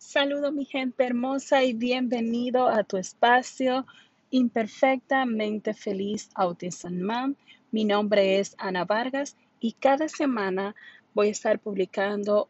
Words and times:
Saludo 0.00 0.50
mi 0.50 0.64
gente 0.64 1.04
hermosa 1.04 1.62
y 1.62 1.74
bienvenido 1.74 2.68
a 2.68 2.84
tu 2.84 2.96
espacio 2.96 3.86
Imperfectamente 4.30 5.74
Feliz 5.74 6.30
Autism 6.34 7.02
Mom. 7.02 7.34
Mi 7.70 7.84
nombre 7.84 8.40
es 8.40 8.56
Ana 8.58 8.86
Vargas 8.86 9.36
y 9.60 9.72
cada 9.72 10.08
semana 10.08 10.74
voy 11.12 11.28
a 11.28 11.32
estar 11.32 11.58
publicando 11.58 12.48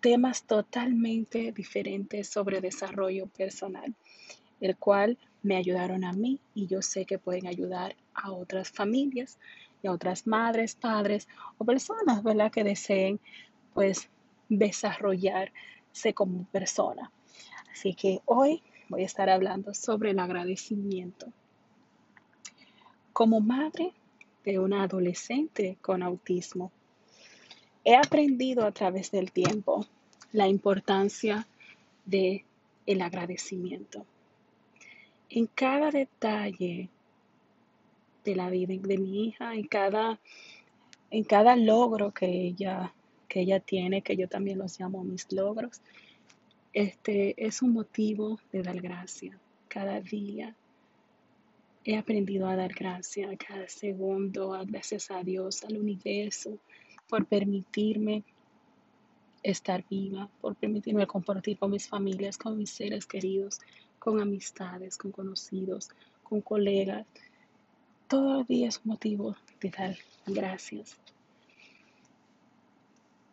temas 0.00 0.44
totalmente 0.44 1.50
diferentes 1.50 2.28
sobre 2.28 2.60
desarrollo 2.60 3.26
personal, 3.26 3.94
el 4.60 4.76
cual 4.76 5.16
me 5.42 5.56
ayudaron 5.56 6.04
a 6.04 6.12
mí 6.12 6.40
y 6.54 6.66
yo 6.66 6.82
sé 6.82 7.06
que 7.06 7.18
pueden 7.18 7.46
ayudar 7.46 7.96
a 8.12 8.32
otras 8.32 8.70
familias 8.70 9.38
y 9.82 9.86
a 9.86 9.92
otras 9.92 10.26
madres, 10.26 10.74
padres 10.74 11.26
o 11.56 11.64
personas, 11.64 12.22
¿verdad? 12.22 12.52
Que 12.52 12.64
deseen 12.64 13.18
pues 13.72 14.10
desarrollar 14.50 15.50
como 16.14 16.44
persona. 16.44 17.10
Así 17.72 17.94
que 17.94 18.20
hoy 18.26 18.62
voy 18.88 19.02
a 19.02 19.06
estar 19.06 19.28
hablando 19.28 19.74
sobre 19.74 20.10
el 20.10 20.18
agradecimiento. 20.18 21.26
Como 23.12 23.40
madre 23.40 23.92
de 24.44 24.58
una 24.58 24.82
adolescente 24.82 25.78
con 25.80 26.02
autismo, 26.02 26.70
he 27.84 27.96
aprendido 27.96 28.64
a 28.66 28.72
través 28.72 29.10
del 29.10 29.32
tiempo 29.32 29.86
la 30.32 30.48
importancia 30.48 31.46
de 32.04 32.44
el 32.84 33.00
agradecimiento. 33.02 34.04
En 35.28 35.46
cada 35.46 35.90
detalle 35.90 36.88
de 38.24 38.36
la 38.36 38.50
vida 38.50 38.74
de 38.76 38.98
mi 38.98 39.26
hija, 39.28 39.54
en 39.54 39.66
cada, 39.66 40.20
en 41.10 41.24
cada 41.24 41.56
logro 41.56 42.12
que 42.12 42.26
ella 42.26 42.92
que 43.28 43.40
ella 43.40 43.60
tiene, 43.60 44.02
que 44.02 44.16
yo 44.16 44.28
también 44.28 44.58
los 44.58 44.78
llamo 44.78 45.04
mis 45.04 45.30
logros, 45.32 45.80
este 46.72 47.34
es 47.38 47.62
un 47.62 47.72
motivo 47.72 48.38
de 48.52 48.62
dar 48.62 48.80
gracias. 48.80 49.36
Cada 49.68 50.00
día 50.00 50.54
he 51.84 51.96
aprendido 51.96 52.48
a 52.48 52.56
dar 52.56 52.74
gracias, 52.74 53.30
cada 53.38 53.68
segundo, 53.68 54.50
gracias 54.66 55.10
a 55.10 55.22
Dios, 55.22 55.64
al 55.64 55.78
universo, 55.78 56.58
por 57.08 57.24
permitirme 57.26 58.24
estar 59.42 59.84
viva, 59.88 60.28
por 60.40 60.56
permitirme 60.56 61.06
compartir 61.06 61.58
con 61.58 61.70
mis 61.70 61.88
familias, 61.88 62.36
con 62.36 62.58
mis 62.58 62.70
seres 62.70 63.06
queridos, 63.06 63.60
con 63.98 64.20
amistades, 64.20 64.98
con 64.98 65.12
conocidos, 65.12 65.88
con 66.22 66.40
colegas. 66.40 67.06
Todo 68.08 68.40
el 68.40 68.46
día 68.46 68.68
es 68.68 68.78
un 68.84 68.90
motivo 68.90 69.36
de 69.60 69.70
dar 69.70 69.96
gracias. 70.26 70.98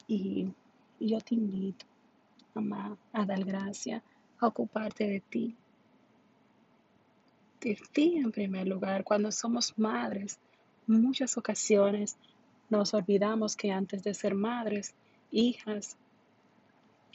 Y, 0.07 0.47
yo 0.99 1.19
te 1.19 1.35
invito, 1.35 1.85
mamá, 2.53 2.97
a 3.11 3.25
dar 3.25 3.43
gracias, 3.43 4.01
a 4.39 4.47
ocuparte 4.47 5.07
de 5.07 5.19
ti. 5.19 5.55
De 7.59 7.77
ti 7.91 8.17
en 8.17 8.31
primer 8.31 8.67
lugar. 8.67 9.03
Cuando 9.03 9.31
somos 9.31 9.77
madres, 9.77 10.39
muchas 10.87 11.37
ocasiones 11.37 12.17
nos 12.69 12.93
olvidamos 12.93 13.55
que 13.55 13.71
antes 13.71 14.03
de 14.03 14.13
ser 14.13 14.35
madres, 14.35 14.93
hijas, 15.31 15.97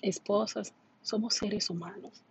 esposas, 0.03 0.75
somos 1.03 1.34
seres 1.34 1.70
humanos. 1.70 2.22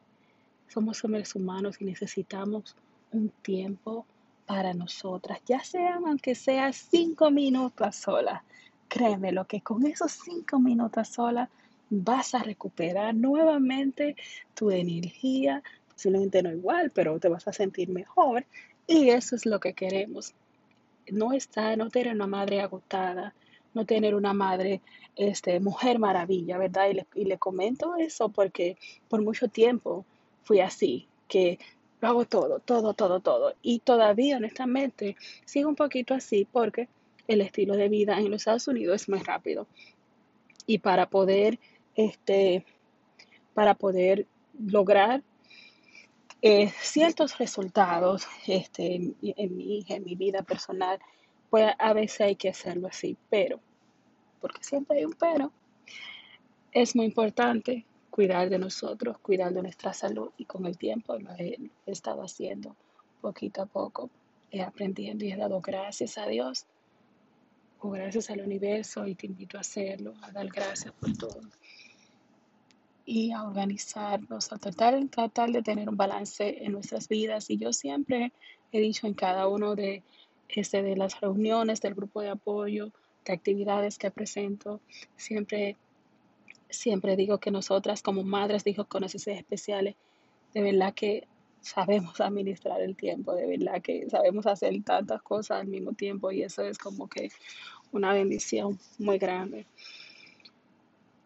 Somos 0.67 0.97
seres 0.97 1.33
humanos 1.35 1.77
y 1.79 1.85
necesitamos 1.85 2.75
un 3.11 3.29
tiempo 3.41 4.05
para 4.45 4.73
nosotras, 4.73 5.41
ya 5.45 5.59
sea 5.63 5.95
aunque 5.95 6.33
sea 6.33 6.71
cinco 6.71 7.29
minutos 7.29 7.97
sola, 7.97 8.43
Créeme 8.87 9.31
lo 9.31 9.45
que 9.45 9.61
con 9.61 9.85
esos 9.85 10.11
cinco 10.11 10.59
minutos 10.59 11.09
sola 11.09 11.49
vas 11.89 12.33
a 12.35 12.39
recuperar 12.39 13.15
nuevamente 13.15 14.15
tu 14.53 14.71
energía, 14.71 15.63
posiblemente 15.93 16.43
no 16.43 16.51
igual, 16.51 16.91
pero 16.91 17.19
te 17.19 17.29
vas 17.29 17.47
a 17.47 17.53
sentir 17.53 17.89
mejor 17.89 18.45
y 18.85 19.09
eso 19.09 19.35
es 19.35 19.45
lo 19.45 19.59
que 19.59 19.73
queremos. 19.73 20.33
No 21.09 21.33
estar, 21.33 21.77
no 21.77 21.89
tener 21.89 22.13
una 22.13 22.27
madre 22.27 22.61
agotada, 22.61 23.33
no 23.73 23.85
tener 23.85 24.15
una 24.15 24.33
madre, 24.33 24.81
este, 25.15 25.59
mujer 25.59 25.99
maravilla, 25.99 26.57
¿verdad? 26.57 26.89
Y 26.89 26.93
le, 26.95 27.07
y 27.15 27.25
le 27.25 27.37
comento 27.37 27.95
eso 27.95 28.29
porque 28.29 28.77
por 29.07 29.21
mucho 29.21 29.47
tiempo 29.47 30.05
fui 30.43 30.59
así, 30.59 31.07
que 31.27 31.59
lo 32.01 32.07
hago 32.09 32.25
todo, 32.25 32.59
todo, 32.59 32.93
todo, 32.93 33.19
todo. 33.19 33.53
Y 33.61 33.79
todavía, 33.79 34.37
honestamente, 34.37 35.15
sigo 35.45 35.69
un 35.69 35.75
poquito 35.75 36.13
así 36.13 36.47
porque 36.51 36.87
el 37.27 37.41
estilo 37.41 37.75
de 37.75 37.89
vida 37.89 38.17
en 38.17 38.31
los 38.31 38.41
Estados 38.41 38.67
Unidos 38.67 39.03
es 39.03 39.09
más 39.09 39.25
rápido. 39.25 39.67
Y 40.65 40.79
para 40.79 41.09
poder, 41.09 41.59
este, 41.95 42.65
para 43.53 43.75
poder 43.75 44.25
lograr 44.59 45.23
eh, 46.41 46.71
ciertos 46.81 47.37
resultados 47.37 48.27
este, 48.47 48.95
en, 48.95 49.15
mi, 49.57 49.85
en 49.87 50.03
mi 50.03 50.15
vida 50.15 50.41
personal, 50.43 50.99
pues 51.49 51.73
a 51.77 51.93
veces 51.93 52.21
hay 52.21 52.35
que 52.35 52.49
hacerlo 52.49 52.87
así, 52.87 53.17
pero, 53.29 53.59
porque 54.41 54.63
siempre 54.63 54.97
hay 54.99 55.05
un 55.05 55.13
pero, 55.13 55.51
es 56.71 56.95
muy 56.95 57.05
importante 57.05 57.85
cuidar 58.09 58.49
de 58.49 58.59
nosotros, 58.59 59.17
cuidar 59.19 59.53
de 59.53 59.61
nuestra 59.61 59.93
salud 59.93 60.31
y 60.37 60.45
con 60.45 60.65
el 60.65 60.77
tiempo 60.77 61.17
lo 61.17 61.31
he, 61.37 61.57
he 61.85 61.91
estado 61.91 62.21
haciendo 62.21 62.75
poquito 63.21 63.61
a 63.61 63.65
poco, 63.65 64.09
he 64.51 64.61
aprendiendo 64.61 65.25
y 65.25 65.31
he 65.31 65.37
dado 65.37 65.61
gracias 65.61 66.17
a 66.17 66.27
Dios 66.27 66.65
gracias 67.83 68.29
al 68.29 68.41
universo 68.41 69.07
y 69.07 69.15
te 69.15 69.27
invito 69.27 69.57
a 69.57 69.61
hacerlo, 69.61 70.13
a 70.21 70.31
dar 70.31 70.47
gracias 70.47 70.93
por 70.93 71.15
todo. 71.15 71.41
Y 73.05 73.31
a 73.31 73.43
organizarnos, 73.43 74.51
a 74.51 74.57
tratar, 74.57 74.99
tratar 75.07 75.51
de 75.51 75.61
tener 75.61 75.87
un 75.87 75.95
balance 75.95 76.63
en 76.63 76.73
nuestras 76.73 77.07
vidas. 77.07 77.49
Y 77.49 77.57
yo 77.57 77.71
siempre 77.71 78.33
he 78.71 78.81
dicho 78.81 79.07
en 79.07 79.13
cada 79.13 79.47
uno 79.47 79.75
de, 79.75 80.03
este, 80.49 80.81
de 80.81 80.95
las 80.97 81.19
reuniones 81.21 81.81
del 81.81 81.95
grupo 81.95 82.21
de 82.21 82.29
apoyo, 82.29 82.91
de 83.25 83.33
actividades 83.33 83.97
que 83.97 84.11
presento, 84.11 84.81
siempre, 85.15 85.77
siempre 86.69 87.15
digo 87.15 87.37
que 87.37 87.51
nosotras 87.51 88.01
como 88.01 88.23
madres 88.23 88.63
de 88.63 88.71
hijos 88.71 88.87
con 88.87 89.01
necesidades 89.01 89.41
especiales, 89.41 89.95
de 90.53 90.61
verdad 90.61 90.93
que 90.93 91.27
sabemos 91.61 92.19
administrar 92.21 92.81
el 92.81 92.95
tiempo, 92.95 93.33
de 93.33 93.45
verdad 93.47 93.81
que 93.81 94.09
sabemos 94.09 94.45
hacer 94.45 94.83
tantas 94.83 95.21
cosas 95.21 95.61
al 95.61 95.67
mismo 95.67 95.93
tiempo 95.93 96.31
y 96.31 96.43
eso 96.43 96.63
es 96.63 96.77
como 96.77 97.07
que 97.07 97.29
una 97.91 98.13
bendición 98.13 98.79
muy 98.99 99.17
grande. 99.17 99.65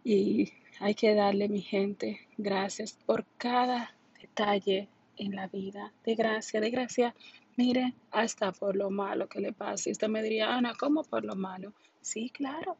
Y 0.03 0.51
hay 0.79 0.95
que 0.95 1.13
darle, 1.13 1.47
mi 1.47 1.61
gente, 1.61 2.21
gracias 2.37 2.93
por 3.05 3.25
cada 3.37 3.93
detalle 4.19 4.89
en 5.17 5.35
la 5.35 5.47
vida. 5.47 5.93
De 6.03 6.15
gracia, 6.15 6.59
de 6.59 6.71
gracia. 6.71 7.15
Mire, 7.55 7.93
hasta 8.09 8.51
por 8.51 8.75
lo 8.75 8.89
malo 8.89 9.27
que 9.27 9.39
le 9.39 9.53
pasa. 9.53 9.89
Y 9.89 9.91
usted 9.91 10.07
me 10.07 10.23
diría, 10.23 10.55
Ana, 10.55 10.73
¿cómo 10.79 11.03
por 11.03 11.23
lo 11.23 11.35
malo? 11.35 11.73
Sí, 12.01 12.31
claro. 12.31 12.77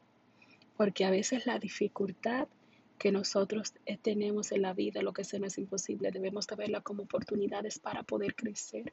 Porque 0.76 1.04
a 1.04 1.10
veces 1.10 1.46
la 1.46 1.58
dificultad 1.58 2.48
que 3.02 3.10
nosotros 3.10 3.74
eh, 3.84 3.98
tenemos 4.00 4.52
en 4.52 4.62
la 4.62 4.74
vida, 4.74 5.02
lo 5.02 5.12
que 5.12 5.24
se 5.24 5.40
nos 5.40 5.54
es 5.54 5.58
imposible, 5.58 6.12
debemos 6.12 6.46
de 6.46 6.80
como 6.84 7.02
oportunidades 7.02 7.80
para 7.80 8.04
poder 8.04 8.36
crecer. 8.36 8.92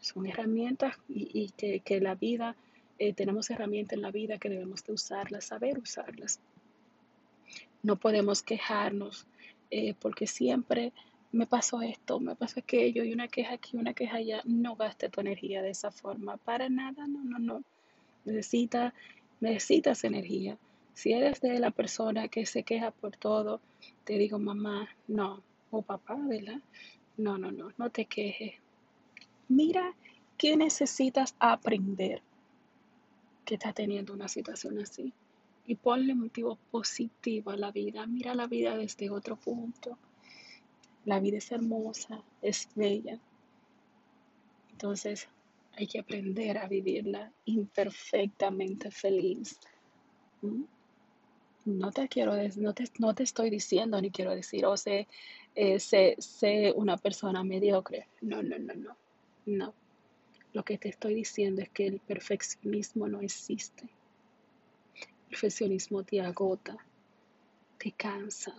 Son 0.00 0.24
herramientas 0.24 0.96
y, 1.10 1.50
que, 1.50 2.00
la 2.00 2.14
vida, 2.14 2.56
eh, 2.98 3.12
tenemos 3.12 3.50
herramientas 3.50 3.98
en 3.98 4.00
la 4.00 4.10
vida 4.10 4.38
que 4.38 4.48
debemos 4.48 4.82
de 4.84 4.94
usarlas, 4.94 5.44
saber 5.44 5.78
usarlas. 5.78 6.40
No 7.82 7.96
podemos 7.96 8.42
quejarnos 8.42 9.26
eh, 9.70 9.92
porque 10.00 10.26
siempre 10.26 10.94
me 11.32 11.46
pasó 11.46 11.82
esto, 11.82 12.18
me 12.18 12.34
pasó 12.34 12.60
aquello 12.60 13.04
y 13.04 13.12
una 13.12 13.28
queja 13.28 13.52
aquí, 13.52 13.76
una 13.76 13.92
queja 13.92 14.16
allá. 14.16 14.40
No 14.46 14.74
gaste 14.74 15.10
tu 15.10 15.20
energía 15.20 15.60
de 15.60 15.68
esa 15.68 15.90
forma, 15.90 16.38
para 16.38 16.70
nada, 16.70 17.06
no, 17.06 17.22
no, 17.24 17.38
no. 17.38 17.62
Necesita, 18.24 18.94
necesitas 19.40 20.02
energía 20.04 20.56
si 20.94 21.12
eres 21.12 21.40
de 21.40 21.58
la 21.58 21.70
persona 21.70 22.28
que 22.28 22.46
se 22.46 22.62
queja 22.62 22.90
por 22.90 23.16
todo, 23.16 23.60
te 24.04 24.18
digo, 24.18 24.38
mamá, 24.38 24.88
no, 25.08 25.42
o 25.70 25.82
papá, 25.82 26.16
¿verdad? 26.16 26.60
No, 27.16 27.38
no, 27.38 27.50
no, 27.50 27.72
no 27.76 27.90
te 27.90 28.04
quejes. 28.04 28.54
Mira 29.48 29.94
qué 30.36 30.56
necesitas 30.56 31.34
aprender 31.38 32.22
que 33.44 33.54
estás 33.54 33.74
teniendo 33.74 34.12
una 34.12 34.28
situación 34.28 34.78
así. 34.80 35.12
Y 35.66 35.76
ponle 35.76 36.14
motivo 36.14 36.58
positivo 36.70 37.50
a 37.52 37.56
la 37.56 37.70
vida. 37.70 38.06
Mira 38.06 38.34
la 38.34 38.46
vida 38.46 38.76
desde 38.76 39.10
otro 39.10 39.36
punto. 39.36 39.96
La 41.04 41.20
vida 41.20 41.38
es 41.38 41.52
hermosa, 41.52 42.22
es 42.42 42.68
bella. 42.74 43.18
Entonces 44.72 45.28
hay 45.74 45.86
que 45.86 46.00
aprender 46.00 46.58
a 46.58 46.66
vivirla 46.66 47.32
imperfectamente 47.44 48.90
feliz. 48.90 49.58
No 51.64 51.92
te 51.92 52.08
quiero 52.08 52.34
no 52.56 52.74
te, 52.74 52.84
no 52.98 53.14
te 53.14 53.22
estoy 53.22 53.50
diciendo 53.50 54.00
ni 54.00 54.10
quiero 54.10 54.34
decir, 54.34 54.66
o 54.66 54.76
sé, 54.76 55.08
eh, 55.54 55.78
sé, 55.78 56.16
sé 56.18 56.72
una 56.74 56.96
persona 56.96 57.44
mediocre. 57.44 58.08
No, 58.20 58.42
no, 58.42 58.58
no, 58.58 58.74
no. 58.74 58.96
No. 59.46 59.74
Lo 60.52 60.64
que 60.64 60.78
te 60.78 60.88
estoy 60.88 61.14
diciendo 61.14 61.62
es 61.62 61.70
que 61.70 61.86
el 61.86 61.98
perfeccionismo 61.98 63.08
no 63.08 63.20
existe. 63.20 63.84
El 64.94 65.28
perfeccionismo 65.30 66.02
te 66.04 66.20
agota, 66.20 66.76
te 67.78 67.92
cansa, 67.92 68.54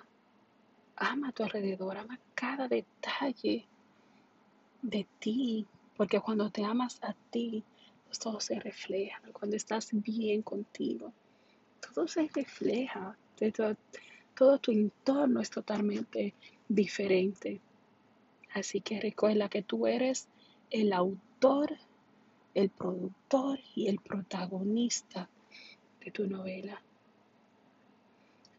ama 0.95 1.29
a 1.29 1.31
tu 1.31 1.43
alrededor, 1.43 1.97
ama 1.97 2.19
cada 2.33 2.67
detalle 2.67 3.65
de 4.81 5.07
ti, 5.19 5.67
porque 5.95 6.19
cuando 6.19 6.49
te 6.49 6.63
amas 6.65 6.99
a 7.03 7.13
ti, 7.29 7.63
todo 8.19 8.39
se 8.39 8.59
refleja. 8.59 9.21
Cuando 9.31 9.55
estás 9.55 9.89
bien 9.91 10.41
contigo, 10.41 11.13
todo 11.93 12.07
se 12.07 12.29
refleja. 12.33 13.17
Todo, 13.55 13.75
todo 14.35 14.57
tu 14.59 14.71
entorno 14.71 15.41
es 15.41 15.49
totalmente 15.49 16.33
diferente. 16.67 17.61
Así 18.53 18.81
que 18.81 19.01
recuerda 19.01 19.49
que 19.49 19.63
tú 19.63 19.87
eres 19.87 20.27
el 20.69 20.93
autor, 20.93 21.77
el 22.53 22.69
productor 22.69 23.59
y 23.75 23.87
el 23.87 23.99
protagonista 23.99 25.29
de 26.03 26.11
tu 26.11 26.27
novela. 26.27 26.81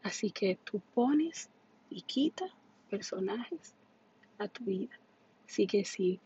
Así 0.03 0.31
que 0.31 0.57
tú 0.63 0.81
pones 0.93 1.49
y 1.89 2.01
quitas 2.01 2.51
personajes 2.89 3.73
a 4.37 4.47
tu 4.47 4.65
vida. 4.65 4.99
Así 5.47 5.65
que 5.65 5.85
si 5.85 6.19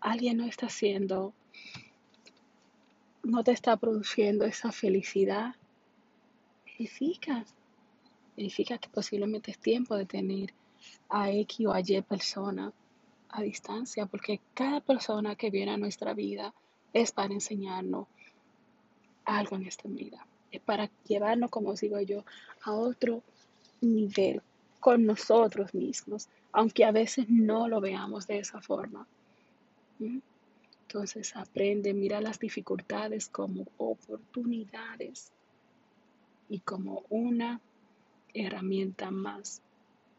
alguien 0.00 0.36
no 0.36 0.44
está 0.44 0.66
haciendo, 0.66 1.32
no 3.22 3.42
te 3.42 3.52
está 3.52 3.76
produciendo 3.76 4.44
esa 4.44 4.70
felicidad, 4.70 5.54
verifica, 6.76 7.44
verifica 8.36 8.78
que 8.78 8.88
posiblemente 8.88 9.52
es 9.52 9.58
tiempo 9.58 9.96
de 9.96 10.06
tener 10.06 10.52
a 11.08 11.30
X 11.30 11.66
o 11.66 11.72
a 11.72 11.80
Y 11.80 12.02
persona 12.02 12.72
a 13.28 13.42
distancia, 13.42 14.06
porque 14.06 14.40
cada 14.54 14.80
persona 14.80 15.34
que 15.34 15.50
viene 15.50 15.72
a 15.72 15.76
nuestra 15.76 16.14
vida 16.14 16.52
es 16.92 17.12
para 17.12 17.32
enseñarnos 17.32 18.06
algo 19.24 19.56
en 19.56 19.66
esta 19.66 19.88
vida. 19.88 20.26
Es 20.50 20.60
para 20.60 20.90
llevarnos, 21.06 21.50
como 21.50 21.74
digo 21.74 22.00
yo, 22.00 22.24
a 22.62 22.72
otro 22.72 23.22
nivel 23.80 24.40
con 24.78 25.04
nosotros 25.04 25.74
mismos, 25.74 26.28
aunque 26.52 26.84
a 26.84 26.92
veces 26.92 27.28
no 27.28 27.68
lo 27.68 27.80
veamos 27.80 28.26
de 28.26 28.38
esa 28.38 28.60
forma. 28.60 29.06
¿Mm? 29.98 30.18
Entonces 30.82 31.34
aprende, 31.34 31.92
mira 31.92 32.20
las 32.20 32.38
dificultades 32.38 33.28
como 33.28 33.66
oportunidades 33.78 35.32
y 36.48 36.60
como 36.60 37.04
una 37.08 37.60
herramienta 38.32 39.10
más 39.10 39.62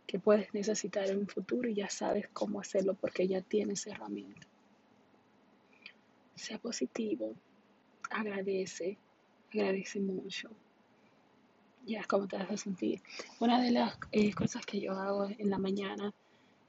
que 0.07 0.19
puedes 0.19 0.53
necesitar 0.53 1.09
en 1.09 1.19
un 1.19 1.27
futuro 1.27 1.67
y 1.67 1.75
ya 1.75 1.89
sabes 1.89 2.27
cómo 2.33 2.59
hacerlo 2.59 2.93
porque 2.93 3.27
ya 3.27 3.41
tienes 3.41 3.87
herramienta. 3.87 4.47
Sea 6.35 6.57
positivo, 6.59 7.33
agradece, 8.09 8.97
agradece 9.51 9.99
mucho. 9.99 10.49
Ya 11.85 12.03
cómo 12.03 12.27
te 12.27 12.37
vas 12.37 12.51
a 12.51 12.57
sentir. 12.57 13.01
Una 13.39 13.61
de 13.61 13.71
las 13.71 13.97
eh, 14.11 14.33
cosas 14.33 14.65
que 14.65 14.79
yo 14.79 14.93
hago 14.93 15.25
en 15.25 15.49
la 15.49 15.57
mañana 15.57 16.13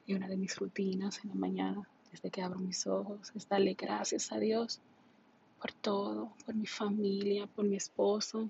y 0.07 0.15
una 0.15 0.29
de 0.29 0.37
mis 0.37 0.57
rutinas 0.57 1.23
en 1.25 1.31
la 1.31 1.37
mañana, 1.37 1.89
desde 2.11 2.31
que 2.31 2.43
abro 2.43 2.59
mis 2.59 2.87
ojos, 2.87 3.33
es 3.35 3.49
darle 3.49 3.75
gracias 3.75 4.31
a 4.33 4.39
Dios 4.39 4.81
por 5.61 5.73
todo, 5.73 6.33
por 6.45 6.55
mi 6.55 6.67
familia, 6.67 7.47
por 7.47 7.65
mi 7.65 7.77
esposo, 7.77 8.49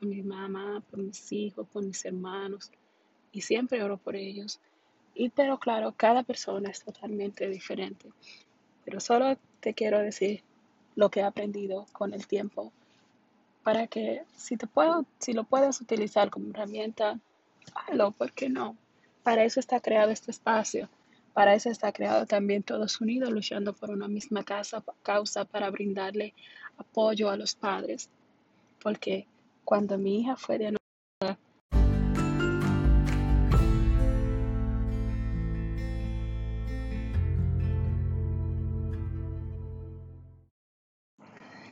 por 0.00 0.08
mi 0.08 0.22
mamá, 0.22 0.82
por 0.90 0.98
mis 0.98 1.30
hijos, 1.30 1.68
por 1.68 1.84
mis 1.84 2.02
hermanos, 2.06 2.72
y 3.32 3.42
siempre 3.42 3.82
oro 3.82 3.98
por 3.98 4.16
ellos. 4.16 4.58
Y 5.14 5.28
pero 5.28 5.58
claro, 5.58 5.92
cada 5.94 6.22
persona 6.22 6.70
es 6.70 6.82
totalmente 6.82 7.48
diferente. 7.48 8.08
Pero 8.84 8.98
solo 8.98 9.36
te 9.60 9.74
quiero 9.74 9.98
decir 9.98 10.42
lo 10.96 11.10
que 11.10 11.20
he 11.20 11.24
aprendido 11.24 11.86
con 11.92 12.14
el 12.14 12.26
tiempo 12.26 12.72
para 13.62 13.86
que 13.86 14.22
si 14.36 14.56
te 14.56 14.66
puedo, 14.66 15.04
si 15.18 15.32
lo 15.32 15.44
puedes 15.44 15.80
utilizar 15.80 16.30
como 16.30 16.50
herramienta, 16.50 17.20
hazlo, 17.74 18.12
¿por 18.12 18.32
qué 18.32 18.48
no? 18.48 18.76
Para 19.22 19.44
eso 19.44 19.60
está 19.60 19.80
creado 19.80 20.10
este 20.10 20.30
espacio. 20.30 20.88
Para 21.34 21.54
eso 21.54 21.70
está 21.70 21.92
creado 21.92 22.26
también 22.26 22.62
todos 22.62 23.00
unidos 23.00 23.30
luchando 23.30 23.72
por 23.72 23.90
una 23.90 24.08
misma 24.08 24.42
casa, 24.44 24.82
causa 25.02 25.44
para 25.44 25.70
brindarle 25.70 26.34
apoyo 26.78 27.30
a 27.30 27.36
los 27.36 27.54
padres. 27.54 28.08
Porque 28.82 29.26
cuando 29.70 29.98
mi 29.98 30.18
hija 30.18 30.34
fue 30.34 30.58
de 30.58 30.76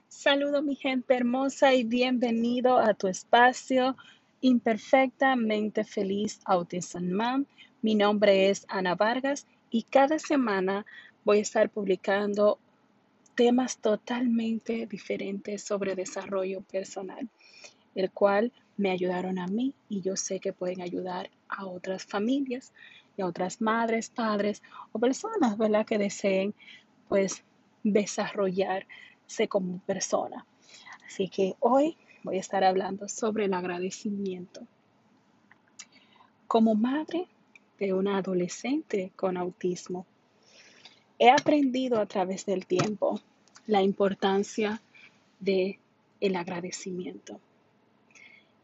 Saludo 0.07 0.63
mi 0.63 0.77
gente 0.77 1.17
hermosa 1.17 1.75
y 1.75 1.83
bienvenido 1.83 2.79
a 2.79 2.95
tu 2.95 3.09
espacio 3.09 3.97
Imperfectamente 4.43 5.83
Feliz 5.83 6.39
Autism 6.45 7.11
Mom. 7.11 7.47
Mi 7.83 7.97
nombre 7.97 8.49
es 8.49 8.65
Ana 8.69 8.95
Vargas 8.95 9.49
y 9.71 9.83
cada 9.83 10.21
semana 10.21 10.87
voy 11.25 11.39
a 11.39 11.43
estar 11.43 11.69
publicando 11.69 12.61
temas 13.35 13.79
totalmente 13.79 14.87
diferentes 14.87 15.63
sobre 15.63 15.95
desarrollo 15.95 16.61
personal, 16.61 17.29
el 17.95 18.11
cual 18.11 18.53
me 18.77 18.91
ayudaron 18.91 19.39
a 19.39 19.47
mí 19.47 19.75
y 19.89 20.01
yo 20.01 20.17
sé 20.17 20.41
que 20.41 20.53
pueden 20.53 20.81
ayudar 20.81 21.31
a 21.49 21.67
otras 21.67 22.05
familias 22.05 22.73
y 23.17 23.23
a 23.23 23.27
otras 23.27 23.61
madres, 23.61 24.11
padres 24.11 24.63
o 24.93 24.99
personas, 24.99 25.59
¿verdad? 25.59 25.85
Que 25.85 25.99
deseen 25.99 26.55
pues 27.09 27.43
desarrollar 27.83 28.87
como 29.49 29.79
persona. 29.81 30.47
Así 31.07 31.29
que 31.29 31.55
hoy 31.61 31.97
voy 32.23 32.37
a 32.37 32.41
estar 32.41 32.65
hablando 32.65 33.09
sobre 33.09 33.45
el 33.45 33.55
agradecimiento. 33.55 34.67
Como 36.47 36.75
madre 36.75 37.29
de 37.79 37.93
una 37.93 38.19
adolescente 38.19 39.13
con 39.17 39.37
autismo, 39.37 40.07
he 41.19 41.31
aprendido 41.31 42.01
a 42.01 42.07
través 42.07 42.47
del 42.47 42.67
tiempo 42.67 43.21
la 43.67 43.83
importancia 43.83 44.81
de 45.41 45.79
el 46.21 46.37
agradecimiento. 46.37 47.41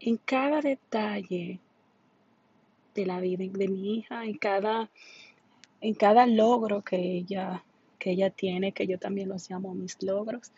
En 0.06 0.18
cada 0.18 0.60
detalle 0.60 1.58
de 2.94 3.06
la 3.06 3.20
vida 3.20 3.44
de 3.50 3.68
mi 3.68 3.96
hija, 3.96 4.24
en 4.24 4.36
cada, 4.36 4.90
en 5.80 5.94
cada 5.94 6.26
logro 6.26 6.82
que 6.82 6.96
ella 6.96 7.64
que 8.04 8.10
ella 8.10 8.28
tiene, 8.28 8.72
que 8.72 8.86
yo 8.86 8.98
también 8.98 9.30
los 9.30 9.48
llamo 9.48 9.74
mis 9.74 9.96
logros, 10.02 10.52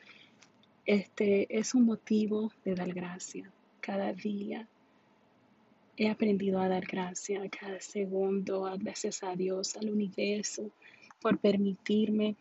este 0.85 1.47
es 1.57 1.77
un 1.77 1.85
motivo 1.85 2.51
de 2.65 2.75
dar 2.75 2.93
gracias. 2.93 3.49
Cada 3.81 4.13
día 4.13 4.67
he 5.97 6.11
aprendido 6.11 6.59
a 6.59 6.69
dar 6.69 6.85
gracias, 6.85 7.41
cada 7.57 7.81
segundo, 7.81 8.69
gracias 8.81 9.23
a 9.23 9.37
Dios, 9.37 9.77
al 9.77 9.91
universo, 9.91 10.73
por 11.21 11.39
permitirme 11.39 12.35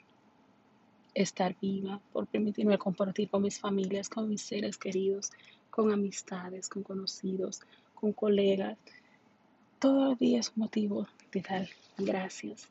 estar 1.14 1.56
viva, 1.62 2.02
por 2.12 2.26
permitirme 2.26 2.80
compartir 2.80 3.30
con 3.30 3.44
mis 3.44 3.60
familias, 3.60 4.10
con 4.10 4.28
mis 4.28 4.42
seres 4.42 4.76
queridos, 4.76 5.30
con 5.76 5.92
amistades, 5.92 6.70
con 6.70 6.84
conocidos, 6.84 7.60
con 7.96 8.14
colegas. 8.14 8.78
Todo 9.78 10.14
el 10.14 10.18
día 10.18 10.40
es 10.40 10.56
motivo 10.56 11.06
de 11.34 11.42
dar 11.42 11.68
gracias. 11.98 12.70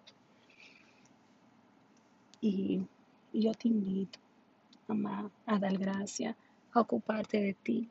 Y, 2.40 2.80
yo 3.34 3.52
te 3.52 3.68
invito, 3.68 4.18
mamá, 4.88 5.30
a 5.44 5.58
dar 5.58 5.76
gracias, 5.76 6.34
a 6.72 6.80
ocuparte 6.80 7.42
de 7.42 7.52
ti. 7.52 7.90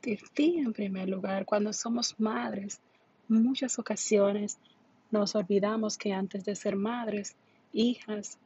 De 0.00 0.18
ti 0.32 0.56
en 0.56 0.72
primer 0.72 1.06
lugar. 1.10 1.44
Cuando 1.44 1.74
somos 1.74 2.18
madres, 2.18 2.80
muchas 3.28 3.78
ocasiones 3.78 4.56
nos 5.10 5.34
olvidamos 5.34 5.98
que 5.98 6.14
antes 6.14 6.46
de 6.46 6.54
ser 6.54 6.76
madres, 6.76 7.36
hijas, 7.74 8.38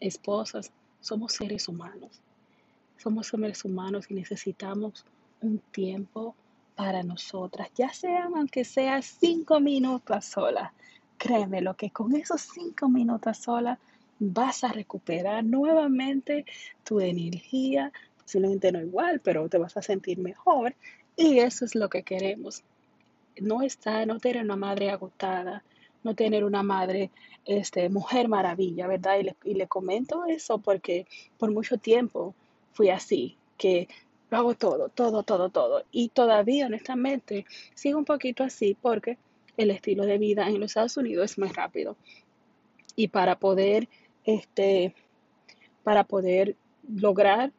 esposas, 0.00 0.72
somos 1.00 1.34
seres 1.34 1.68
humanos. 1.68 2.20
Somos 2.96 3.28
seres 3.28 3.64
humanos 3.64 4.06
y 4.10 4.14
necesitamos 4.14 5.04
un 5.40 5.58
tiempo 5.70 6.34
para 6.74 7.02
nosotras, 7.02 7.68
ya 7.76 7.92
sean 7.92 8.34
aunque 8.34 8.64
sea 8.64 9.00
cinco 9.00 9.60
minutos 9.60 10.24
solas, 10.24 10.72
Créeme 11.18 11.62
lo 11.62 11.74
que 11.74 11.90
con 11.90 12.14
esos 12.14 12.42
cinco 12.42 12.88
minutos 12.88 13.38
sola 13.38 13.78
vas 14.18 14.64
a 14.64 14.68
recuperar 14.68 15.44
nuevamente 15.44 16.44
tu 16.84 17.00
energía, 17.00 17.92
posiblemente 18.20 18.70
no 18.72 18.80
igual, 18.80 19.20
pero 19.20 19.48
te 19.48 19.58
vas 19.58 19.76
a 19.76 19.82
sentir 19.82 20.18
mejor 20.18 20.74
y 21.16 21.38
eso 21.38 21.64
es 21.64 21.74
lo 21.74 21.88
que 21.88 22.02
queremos. 22.02 22.62
No 23.40 23.62
estar, 23.62 24.06
no 24.06 24.18
tener 24.18 24.44
una 24.44 24.56
madre 24.56 24.90
agotada, 24.90 25.62
no 26.02 26.14
tener 26.14 26.44
una 26.44 26.62
madre, 26.62 27.10
este, 27.46 27.88
mujer 27.88 28.28
maravilla, 28.28 28.86
¿verdad? 28.86 29.18
Y 29.18 29.22
le, 29.22 29.36
y 29.44 29.54
le 29.54 29.66
comento 29.66 30.26
eso 30.26 30.58
porque 30.58 31.06
por 31.38 31.50
mucho 31.50 31.78
tiempo 31.78 32.34
fui 32.74 32.90
así, 32.90 33.38
que 33.56 33.88
lo 34.30 34.38
hago 34.38 34.54
todo, 34.54 34.88
todo, 34.88 35.22
todo, 35.22 35.48
todo. 35.48 35.84
Y 35.90 36.10
todavía, 36.10 36.66
honestamente, 36.66 37.46
sigo 37.74 37.98
un 37.98 38.04
poquito 38.04 38.44
así 38.44 38.76
porque 38.80 39.16
el 39.56 39.70
estilo 39.70 40.04
de 40.04 40.18
vida 40.18 40.48
en 40.48 40.60
los 40.60 40.72
Estados 40.72 40.96
Unidos 40.96 41.32
es 41.32 41.38
muy 41.38 41.48
rápido. 41.48 41.96
Y 42.96 43.08
para 43.08 43.38
poder, 43.38 43.88
este, 44.24 44.94
para 45.82 46.04
poder 46.04 46.56
lograr 46.88 47.52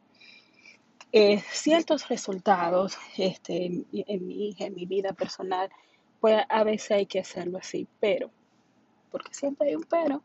eh, 1.12 1.42
ciertos 1.50 2.08
resultados 2.10 2.98
este, 3.18 3.66
en, 3.66 3.86
en 3.92 4.28
mi 4.28 4.54
en 4.60 4.76
mi 4.76 4.86
vida 4.86 5.14
personal, 5.14 5.70
pues 6.20 6.44
a 6.50 6.64
veces 6.64 6.92
hay 6.92 7.06
que 7.06 7.20
hacerlo 7.20 7.58
así, 7.58 7.88
pero, 8.00 8.30
porque 9.12 9.34
siempre 9.34 9.70
hay 9.70 9.76
un 9.76 9.84
pero, 9.84 10.22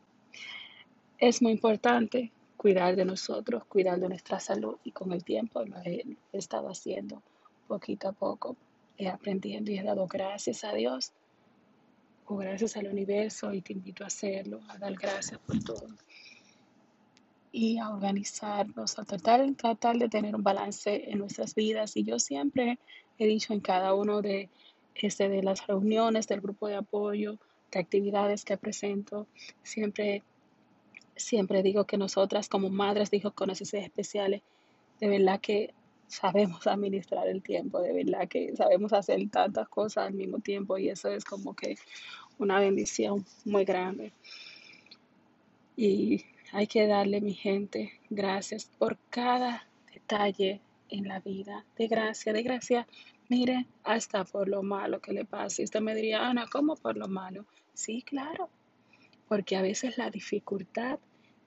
es 1.17 1.41
muy 1.41 1.51
importante 1.51 2.31
cuidar 2.61 2.95
de 2.95 3.05
nosotros, 3.05 3.65
cuidar 3.65 3.99
de 3.99 4.07
nuestra 4.07 4.39
salud 4.39 4.75
y 4.83 4.91
con 4.91 5.11
el 5.13 5.23
tiempo 5.23 5.65
lo 5.65 5.79
he, 5.79 6.05
he 6.31 6.37
estado 6.37 6.69
haciendo 6.69 7.23
poquito 7.67 8.07
a 8.07 8.11
poco, 8.11 8.55
he 8.99 9.09
aprendiendo 9.09 9.71
y 9.71 9.79
he 9.79 9.83
dado 9.83 10.05
gracias 10.05 10.63
a 10.63 10.71
Dios 10.71 11.11
o 12.27 12.37
gracias 12.37 12.77
al 12.77 12.85
universo 12.85 13.51
y 13.51 13.61
te 13.61 13.73
invito 13.73 14.03
a 14.03 14.07
hacerlo, 14.07 14.59
a 14.67 14.77
dar 14.77 14.93
gracias 14.93 15.39
por 15.39 15.57
todo 15.63 15.87
y 17.51 17.79
a 17.79 17.89
organizarnos, 17.89 18.99
a 18.99 19.05
tratar, 19.05 19.41
tratar 19.55 19.97
de 19.97 20.07
tener 20.07 20.35
un 20.35 20.43
balance 20.43 21.09
en 21.09 21.17
nuestras 21.17 21.55
vidas. 21.55 21.97
Y 21.97 22.03
yo 22.03 22.19
siempre 22.19 22.77
he 23.17 23.25
dicho 23.25 23.53
en 23.53 23.59
cada 23.59 23.95
uno 23.95 24.21
de, 24.21 24.49
este, 24.93 25.29
de 25.29 25.41
las 25.41 25.65
reuniones 25.65 26.27
del 26.27 26.41
grupo 26.41 26.67
de 26.67 26.75
apoyo, 26.75 27.39
de 27.71 27.79
actividades 27.79 28.45
que 28.45 28.55
presento, 28.55 29.25
siempre, 29.63 30.21
siempre 31.21 31.63
digo 31.63 31.85
que 31.85 31.97
nosotras 31.97 32.49
como 32.49 32.69
madres 32.69 33.11
dijo 33.11 33.31
con 33.31 33.49
necesidades 33.49 33.87
especiales, 33.87 34.41
de 34.99 35.07
verdad 35.07 35.39
que 35.39 35.73
sabemos 36.07 36.67
administrar 36.67 37.27
el 37.27 37.41
tiempo, 37.41 37.81
de 37.81 37.93
verdad 37.93 38.27
que 38.27 38.55
sabemos 38.55 38.93
hacer 38.93 39.19
tantas 39.29 39.67
cosas 39.69 40.07
al 40.07 40.13
mismo 40.13 40.39
tiempo 40.39 40.77
y 40.77 40.89
eso 40.89 41.09
es 41.09 41.23
como 41.23 41.55
que 41.55 41.77
una 42.37 42.59
bendición 42.59 43.25
muy 43.45 43.65
grande. 43.65 44.11
Y 45.77 46.25
hay 46.51 46.67
que 46.67 46.85
darle, 46.85 47.21
mi 47.21 47.33
gente, 47.33 47.93
gracias 48.09 48.65
por 48.77 48.97
cada 49.09 49.65
detalle 49.93 50.59
en 50.89 51.07
la 51.07 51.19
vida. 51.19 51.65
De 51.77 51.87
gracia, 51.87 52.33
de 52.33 52.43
gracia. 52.43 52.87
Mire, 53.29 53.65
hasta 53.83 54.25
por 54.25 54.49
lo 54.49 54.61
malo 54.61 54.99
que 54.99 55.13
le 55.13 55.25
pasa. 55.25 55.63
Usted 55.63 55.79
me 55.79 55.95
diría, 55.95 56.27
Ana, 56.27 56.45
¿cómo 56.51 56.75
por 56.75 56.97
lo 56.97 57.07
malo? 57.07 57.45
Sí, 57.73 58.01
claro. 58.01 58.49
Porque 59.27 59.55
a 59.55 59.61
veces 59.61 59.97
la 59.97 60.09
dificultad 60.09 60.99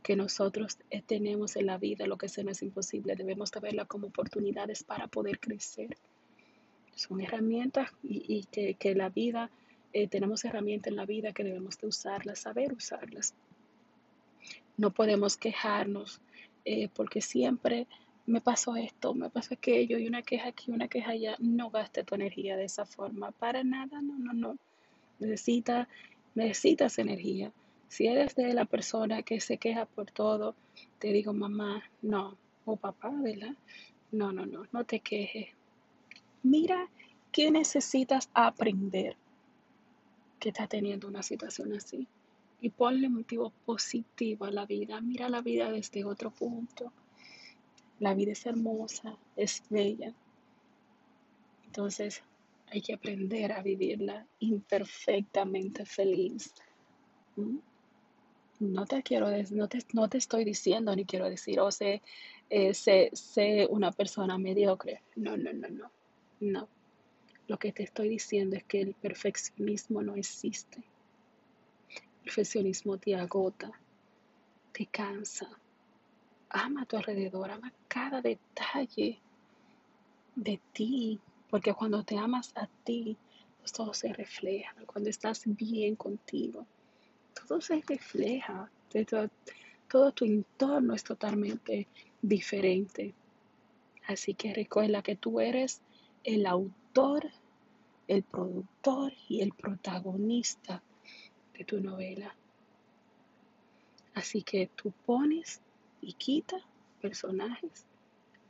que 0.05 0.17
nosotros 0.17 0.77
eh, 0.91 1.01
tenemos 1.01 1.57
en 1.57 1.65
la 1.65 1.79
vida, 1.79 2.07
lo 2.07 2.19
que 2.19 2.29
se 2.29 2.45
nos 2.45 2.59
es 2.59 2.63
imposible, 2.63 3.17
debemos 3.17 3.51
de 3.51 3.61
verla 3.61 3.87
como 3.87 4.09
oportunidades 4.09 4.85
para 4.85 5.07
poder 5.07 5.41
crecer. 5.41 5.97
Son 6.95 7.23
herramientas 7.23 7.91
y, 8.03 8.23
y 8.29 8.45
que, 8.45 8.75
que, 8.75 8.95
la 8.95 9.09
vida, 9.09 9.51
eh, 9.95 10.07
tenemos 10.07 10.45
herramientas 10.45 10.91
en 10.91 10.97
la 10.97 11.07
vida 11.07 11.33
que 11.33 11.43
debemos 11.43 11.79
de 11.79 11.87
usarlas, 11.87 12.41
saber 12.41 12.75
usarlas. 12.75 13.35
No 14.77 14.91
podemos 14.91 15.39
quejarnos 15.39 16.21
eh, 16.67 16.91
porque 16.95 17.23
siempre 17.23 17.87
me 18.27 18.43
pasó 18.43 18.77
esto, 18.77 19.15
me 19.15 19.31
pasó 19.31 19.55
aquello 19.55 19.97
y 19.97 20.07
una 20.07 20.21
queja 20.21 20.49
aquí, 20.49 20.71
una 20.71 20.89
queja 20.89 21.13
allá. 21.13 21.37
No 21.39 21.71
gaste 21.71 22.05
tu 22.05 22.15
energía 22.15 22.59
de 22.59 22.65
esa 22.65 22.85
forma. 22.85 23.31
Para 23.33 23.65
nada, 23.65 24.03
no, 24.03 24.19
no, 24.19 24.35
no. 24.35 24.59
Necesita, 25.19 25.89
necesitas 26.35 26.99
energía. 26.99 27.53
Si 27.95 28.09
eres 28.09 28.35
de 28.35 28.53
la 28.55 28.65
persona 28.65 29.23
que 29.23 29.39
se 29.39 29.57
queja 29.57 29.87
por 29.87 30.11
todo, 30.11 30.57
te 30.99 31.13
digo, 31.13 31.33
mamá, 31.33 31.81
no. 32.03 32.37
O 32.65 32.75
papá, 32.75 33.09
¿verdad? 33.23 33.55
No, 34.11 34.33
no, 34.33 34.45
no, 34.47 34.67
no 34.73 34.83
te 34.83 34.99
quejes. 34.99 35.51
Mira 36.43 36.89
qué 37.31 37.53
necesitas 37.53 38.31
aprender 38.35 39.17
que 40.41 40.49
está 40.49 40.67
teniendo 40.67 41.07
una 41.07 41.23
situación 41.23 41.73
así 41.73 42.09
y 42.61 42.71
ponle 42.71 43.09
motivo 43.09 43.53
positivo 43.65 44.47
a 44.47 44.51
la 44.51 44.67
vida. 44.67 45.01
Mira 45.01 45.29
la 45.29 45.41
vida 45.41 45.71
desde 45.71 46.05
otro 46.05 46.33
punto. 46.33 46.93
La 48.01 48.13
vida 48.13 48.33
es 48.33 48.45
hermosa, 48.45 49.17
es 49.37 49.63
bella. 49.71 50.13
Entonces 51.67 52.25
hay 52.67 52.81
que 52.81 52.95
aprender 52.95 53.53
a 53.53 53.63
vivirla 53.63 54.27
imperfectamente 54.41 55.87
feliz. 55.87 56.53
No 58.73 58.87
te 58.87 59.03
quiero 59.03 59.29
no 59.51 59.69
te, 59.69 59.79
no 59.93 60.09
te 60.09 60.19
estoy 60.19 60.45
diciendo 60.45 60.95
ni 60.95 61.05
quiero 61.05 61.29
decir, 61.29 61.61
o 61.61 61.67
oh, 61.67 61.71
sé, 61.71 62.03
eh, 62.51 62.75
sé, 62.75 63.11
sé 63.13 63.67
una 63.71 63.93
persona 63.93 64.39
mediocre. 64.39 65.03
No, 65.17 65.37
no, 65.37 65.53
no, 65.53 65.69
no. 65.69 65.91
No. 66.41 66.69
Lo 67.47 67.59
que 67.59 67.73
te 67.73 67.83
estoy 67.83 68.09
diciendo 68.09 68.57
es 68.57 68.65
que 68.65 68.81
el 68.81 68.95
perfeccionismo 68.95 70.03
no 70.03 70.15
existe 70.15 70.83
perfeccionismo 72.25 72.97
te 72.97 73.15
agota, 73.15 73.71
te 74.73 74.87
cansa. 74.87 75.47
Ama 76.49 76.83
a 76.83 76.87
tu 76.87 76.97
alrededor, 76.97 77.51
ama 77.51 77.73
cada 77.87 78.23
detalle 78.23 79.19
de 80.35 80.61
ti, 80.73 81.21
porque 81.51 81.75
cuando 81.75 82.03
te 82.03 82.17
amas 82.17 82.53
a 82.57 82.67
ti, 82.85 83.17
todo 83.77 83.93
se 83.93 84.13
refleja. 84.13 84.75
Cuando 84.87 85.11
estás 85.11 85.43
bien 85.45 85.97
contigo, 85.97 86.67
todo 87.47 87.61
se 87.61 87.83
refleja. 87.87 88.71
Todo, 88.89 89.31
todo 89.89 90.13
tu 90.13 90.25
entorno 90.25 90.95
es 90.95 91.05
totalmente 91.05 91.89
diferente. 92.23 93.15
Así 94.07 94.35
que 94.35 94.55
recuerda 94.55 95.03
que 95.03 95.17
tú 95.17 95.41
eres 95.41 95.81
el 96.25 96.47
autor, 96.47 97.31
el 98.09 98.23
productor 98.23 99.13
y 99.29 99.41
el 99.41 99.53
protagonista 99.53 100.83
de 101.57 101.65
tu 101.65 101.81
novela. 101.81 102.35
Así 104.15 104.43
que 104.43 104.71
tú 104.75 104.93
pones 105.07 105.61
y 106.01 106.13
quitas 106.13 106.63
personajes 107.01 107.87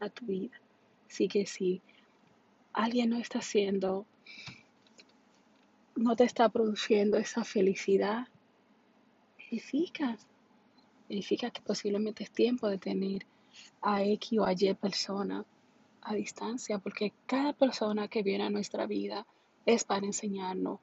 a 0.01 0.09
tu 0.09 0.27
vida. 0.27 0.61
Así 1.09 1.29
que 1.29 1.47
si 1.47 1.81
alguien 2.73 3.11
no 3.11 3.19
está 3.19 3.39
haciendo, 3.39 4.07
no 5.97 6.17
te 6.17 6.25
está 6.25 6.49
produciendo 6.49 7.17
esa 7.17 7.45
felicidad, 7.45 8.29
verifica. 9.55 10.17
Verifica 11.09 11.51
que 11.51 11.61
posiblemente 11.61 12.25
es 12.25 12.31
tiempo 12.31 12.69
de 12.69 12.79
tener 12.79 13.25
a 13.83 14.03
X 14.03 14.39
o 14.41 14.45
a 14.45 14.53
Y 14.53 14.75
persona 14.75 15.45
a 16.03 16.15
distancia, 16.15 16.79
porque 16.79 17.13
cada 17.27 17.53
persona 17.53 18.09
que 18.09 18.23
viene 18.23 18.45
a 18.45 18.51
nuestra 18.51 18.87
vida 18.87 19.27
es 19.65 19.85
para 19.85 20.05
enseñarnos 20.07 20.81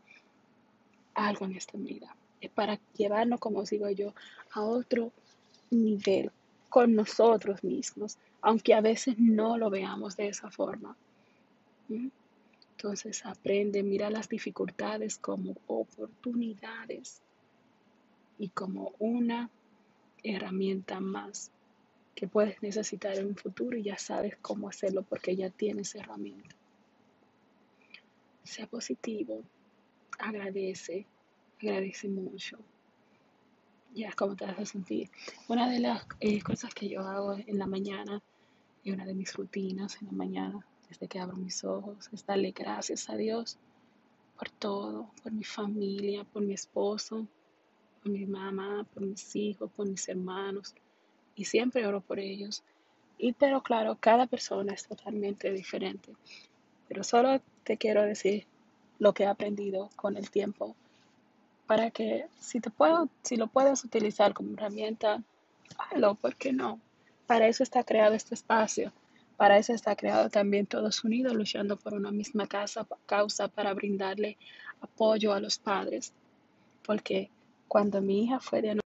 algo 1.14 1.46
en 1.46 1.56
esta 1.56 1.78
vida. 1.78 2.16
Es 2.40 2.50
para 2.50 2.80
llevarnos, 2.96 3.40
como 3.40 3.64
digo 3.64 3.90
yo, 3.90 4.14
a 4.54 4.62
otro 4.62 5.12
nivel 5.70 6.32
con 6.70 6.96
nosotros 6.96 7.64
mismos, 7.64 8.18
aunque 8.42 8.74
a 8.74 8.82
veces 8.82 9.16
no 9.20 9.58
lo 9.58 9.70
veamos 9.70 10.16
de 10.16 10.30
esa 10.30 10.50
forma. 10.50 10.96
¿Mm? 11.90 12.08
Entonces 12.78 13.26
aprende, 13.26 13.84
mira 13.84 14.10
las 14.10 14.28
dificultades 14.28 15.18
como 15.18 15.56
oportunidades 15.68 17.22
y 18.42 18.50
como 18.50 18.96
una 18.98 19.52
herramienta 20.24 21.00
más 21.00 21.52
que 22.16 22.28
puedes 22.28 22.62
necesitar 22.64 23.16
en 23.16 23.28
un 23.28 23.36
futuro 23.36 23.78
y 23.78 23.84
ya 23.84 24.00
sabes 24.00 24.36
cómo 24.42 24.68
hacerlo 24.68 25.04
porque 25.04 25.36
ya 25.36 25.52
tienes 25.52 25.94
herramienta. 25.94 26.56
Sea 28.44 28.66
positivo, 28.66 29.44
agradece, 30.18 31.06
agradece 31.62 32.10
mucho. 32.10 32.58
Ya, 33.94 34.12
cómo 34.14 34.36
te 34.36 34.46
vas 34.46 34.58
a 34.58 34.66
sentir. 34.66 35.12
Una 35.48 35.70
de 35.70 35.78
las 35.78 36.08
eh, 36.20 36.42
cosas 36.42 36.74
que 36.74 36.90
yo 36.90 37.02
hago 37.02 37.36
en 37.36 37.60
la 37.60 37.68
mañana 37.68 38.24
y 38.84 38.92
una 38.92 39.06
de 39.06 39.14
mis 39.14 39.36
rutinas 39.36 40.02
en 40.02 40.08
la 40.08 40.14
mañana, 40.14 40.66
desde 40.90 41.08
que 41.08 41.20
abro 41.20 41.38
mis 41.38 41.64
ojos, 41.64 42.10
es 42.12 42.26
darle 42.26 42.54
gracias 42.54 43.08
a 43.08 43.16
Dios 43.16 43.60
por 44.36 44.50
todo, 44.50 45.12
por 45.22 45.32
mi 45.32 45.44
familia, 45.44 46.24
por 46.24 46.42
mi 46.42 46.54
esposo, 46.54 47.28
por 48.02 48.12
mi 48.12 48.26
mamá, 48.26 48.86
por 48.94 49.04
mis 49.04 49.36
hijos, 49.36 49.70
por 49.76 49.88
mis 49.88 50.08
hermanos. 50.10 50.76
Y 51.36 51.46
siempre 51.46 51.86
oro 51.86 52.02
por 52.02 52.20
ellos. 52.20 52.64
Y 53.18 53.34
pero 53.34 53.62
claro, 53.62 53.98
cada 54.00 54.28
persona 54.28 54.74
es 54.74 54.88
totalmente 54.88 55.52
diferente. 55.52 56.14
Pero 56.88 57.04
solo 57.04 57.42
te 57.64 57.78
quiero 57.78 58.04
decir 58.04 58.46
lo 59.00 59.14
que 59.14 59.24
he 59.24 59.28
aprendido 59.28 59.90
con 59.96 60.18
el 60.18 60.30
tiempo 60.30 60.76
para 61.72 61.90
que 61.90 62.28
si 62.38 62.60
te 62.60 62.70
puedo, 62.70 63.08
si 63.22 63.38
lo 63.38 63.48
puedes 63.48 63.86
utilizar 63.86 64.34
como 64.34 64.56
herramienta, 64.56 65.24
hazlo, 65.78 66.16
¿por 66.16 66.36
qué 66.36 66.52
no? 66.52 66.82
Para 67.28 67.48
eso 67.48 67.64
está 67.64 67.86
creado 67.86 68.14
este 68.14 68.36
espacio. 68.36 68.92
Para 69.38 69.58
eso 69.58 69.72
está 69.72 69.96
creado 69.96 70.30
también 70.30 70.66
todos 70.66 71.06
unidos 71.06 71.34
luchando 71.34 71.78
por 71.78 71.94
una 71.94 72.12
misma 72.12 72.46
casa, 72.46 72.86
causa 73.06 73.48
para 73.48 73.74
brindarle 73.74 74.38
apoyo 74.82 75.32
a 75.32 75.40
los 75.40 75.60
padres. 75.60 76.12
Porque 76.84 77.30
cuando 77.72 78.02
mi 78.02 78.26
hija 78.26 78.42
fue 78.42 78.62
de 78.62 78.82